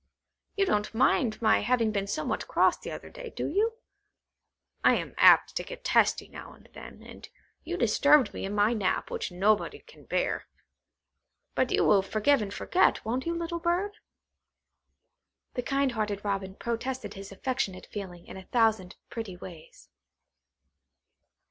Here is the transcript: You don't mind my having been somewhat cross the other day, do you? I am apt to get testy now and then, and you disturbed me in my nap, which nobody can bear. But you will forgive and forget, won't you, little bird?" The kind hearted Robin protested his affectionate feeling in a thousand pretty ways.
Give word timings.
You 0.55 0.65
don't 0.65 0.95
mind 0.95 1.39
my 1.43 1.59
having 1.59 1.91
been 1.91 2.07
somewhat 2.07 2.47
cross 2.47 2.75
the 2.75 2.89
other 2.89 3.11
day, 3.11 3.29
do 3.29 3.45
you? 3.45 3.73
I 4.83 4.95
am 4.95 5.13
apt 5.19 5.55
to 5.57 5.63
get 5.63 5.83
testy 5.83 6.27
now 6.27 6.53
and 6.53 6.67
then, 6.73 7.03
and 7.03 7.29
you 7.63 7.77
disturbed 7.77 8.33
me 8.33 8.43
in 8.43 8.55
my 8.55 8.73
nap, 8.73 9.11
which 9.11 9.31
nobody 9.31 9.77
can 9.77 10.05
bear. 10.05 10.47
But 11.53 11.69
you 11.71 11.85
will 11.85 12.01
forgive 12.01 12.41
and 12.41 12.51
forget, 12.51 13.05
won't 13.05 13.27
you, 13.27 13.35
little 13.35 13.59
bird?" 13.59 13.97
The 15.53 15.61
kind 15.61 15.91
hearted 15.91 16.25
Robin 16.25 16.55
protested 16.55 17.13
his 17.13 17.31
affectionate 17.31 17.85
feeling 17.85 18.25
in 18.25 18.37
a 18.37 18.45
thousand 18.47 18.95
pretty 19.11 19.37
ways. 19.37 19.89